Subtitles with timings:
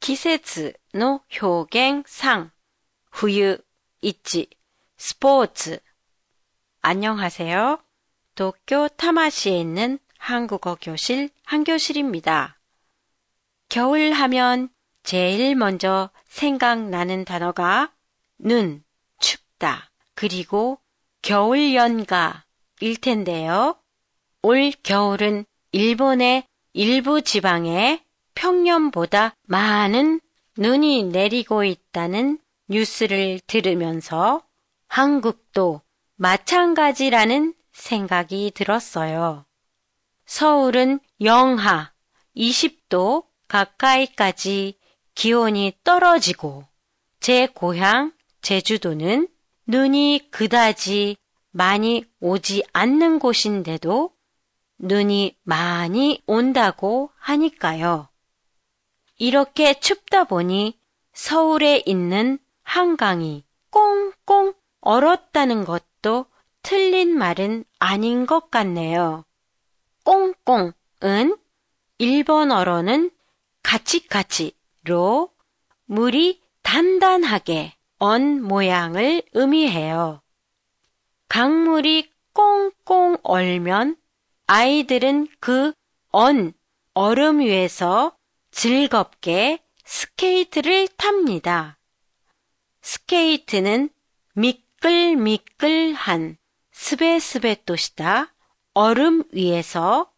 [0.00, 2.50] 季節の表現3
[3.10, 3.58] 冬
[4.02, 4.50] 있지
[4.98, 5.78] 스포츠
[6.82, 7.78] 안녕하세요.
[8.34, 12.58] 도쿄 타마시에 있는 한국어 교실 한교실입니다.
[13.70, 14.68] 겨울 하면
[15.02, 17.92] 제일 먼저 생각나는 단어가
[18.38, 18.84] 눈,
[19.20, 20.78] 춥다, 그리고
[21.22, 23.80] 겨울 연가일 텐데요.
[24.42, 28.04] 올 겨울은 일본의 일부 지방에
[28.39, 30.21] 평년보다 많은
[30.57, 32.39] 눈이 내리고 있다는
[32.69, 34.41] 뉴스를 들으면서
[34.87, 35.81] 한국도
[36.15, 39.45] 마찬가지라는 생각이 들었어요.
[40.25, 41.91] 서울은 영하
[42.35, 44.79] 20도 가까이까지
[45.15, 46.63] 기온이 떨어지고
[47.19, 49.27] 제 고향 제주도는
[49.67, 51.17] 눈이 그다지
[51.51, 54.11] 많이 오지 않는 곳인데도
[54.77, 58.07] 눈이 많이 온다고 하니까요.
[59.19, 60.79] 이렇게 춥다 보니
[61.13, 66.25] 서울에 있는 한강이 꽁꽁 얼었다는 것도
[66.63, 69.25] 틀린 말은 아닌 것 같네요.
[70.03, 71.37] 꽁꽁은
[71.99, 73.11] 일본 어로는
[73.61, 75.29] 가치가치로
[75.85, 80.21] 물이 단단하게 언 모양을 의미해요.
[81.27, 83.95] 강물이 꽁꽁 얼면
[84.47, 85.73] 아이들은 그
[86.11, 86.53] 언
[86.95, 88.17] 얼음 위에서
[88.59, 91.79] 즐겁게 스케이트를 탑니다.
[92.81, 93.89] 스케이트는
[94.33, 96.35] 미끌미끌한
[96.73, 98.35] すべすべとした
[98.73, 100.11] 얼음 위에서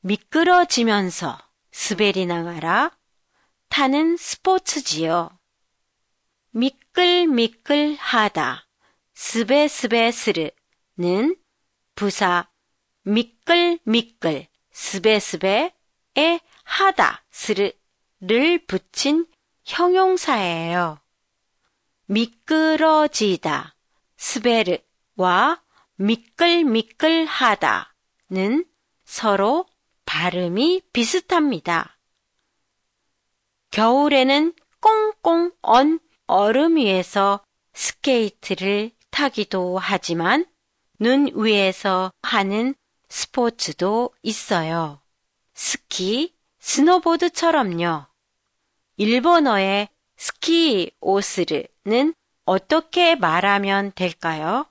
[0.00, 1.38] 미끄러지면서
[1.72, 2.94] 滑りながら
[3.70, 5.30] 타는 스포츠지요.
[6.50, 8.66] 미끌미끌하다
[9.14, 10.52] 스베스베스르는
[11.94, 12.50] 부사
[13.04, 15.72] 미끌미끌 스베스베에
[16.64, 17.77] 하다 스르
[18.20, 19.26] 를 붙인
[19.64, 20.98] 형용사예요.
[22.06, 23.76] 미끄러지다
[24.16, 25.62] 스베르와
[25.96, 28.64] 미끌미끌하다는
[29.04, 29.66] 서로
[30.04, 31.96] 발음이 비슷합니다.
[33.70, 40.44] 겨울에는 꽁꽁 언 얼음 위에서 스케이트를 타기도 하지만
[40.98, 42.74] 눈 위에서 하는
[43.08, 45.00] 스포츠도 있어요.
[45.54, 48.07] 스키, 스노보드처럼요.
[48.98, 52.14] 일본어의 스키 오스르는
[52.44, 54.66] 어떻게 말하면 될까요?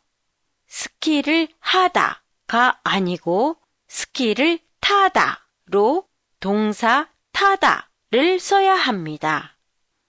[0.68, 3.56] 스키를 하다가 아니고
[3.88, 6.06] 스키를 타다로
[6.42, 9.58] 동사 타다를 써야 합니다.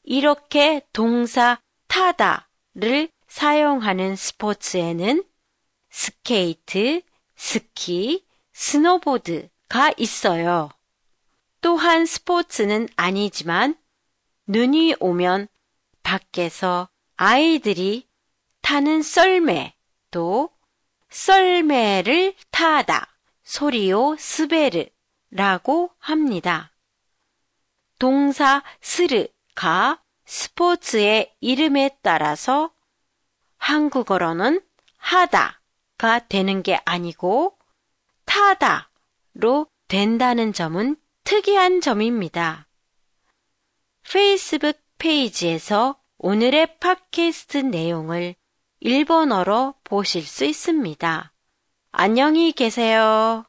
[0.02, 5.22] 이렇게 동사 타다를 사용하는 스포츠에는
[5.90, 7.02] 스케이트,
[7.36, 10.70] 스키, 스노보드가 있어요.
[11.60, 13.76] 또한 스포츠는 아니지만
[14.50, 15.46] 눈이 오면
[16.02, 18.08] 밖에서 아이들이
[18.62, 19.74] 타는 썰매
[20.10, 20.48] 또
[21.10, 26.72] 썰매를 타다 소리요 스베르라고 합니다.
[27.98, 32.72] 동사 스르가 스포츠의 이름에 따라서
[33.58, 34.62] 한국어로는
[34.96, 37.58] 하다가 되는 게 아니고
[38.24, 42.67] 타다로 된다는 점은 특이한 점입니다.
[44.10, 48.36] 페이스북 페이지에서 오늘의 팟캐스트 내용을
[48.80, 51.34] 일본어로 보실 수 있습니다.
[51.92, 53.44] 안녕히 계세요.